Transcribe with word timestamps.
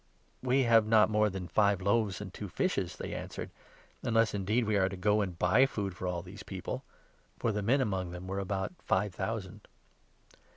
"We 0.41 0.63
have 0.63 0.87
not 0.87 1.11
more 1.11 1.29
than 1.29 1.47
five 1.47 1.79
loaves 1.79 2.19
and 2.21 2.33
two 2.33 2.49
fishes," 2.49 2.95
they 2.95 3.13
answered; 3.13 3.51
"unless 4.01 4.33
indeed 4.33 4.65
we 4.65 4.75
are 4.75 4.89
to 4.89 4.97
go 4.97 5.21
and 5.21 5.37
buy 5.37 5.67
food 5.67 5.95
for 5.95 6.07
all 6.07 6.23
these 6.23 6.41
people." 6.41 6.83
(For 7.37 7.51
the 7.51 7.61
men 7.61 7.81
among 7.81 8.09
them 8.09 8.25
were 8.25 8.39
about 8.39 8.73
five 8.79 9.13
thousand.) 9.13 9.67